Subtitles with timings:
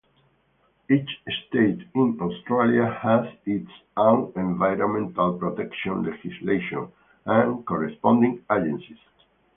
[0.89, 6.91] Each state in Australia has its own environmental protection legislation
[7.27, 8.97] and corresponding agencies.